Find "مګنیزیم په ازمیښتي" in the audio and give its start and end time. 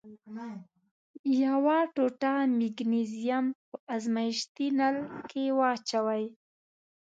2.59-4.67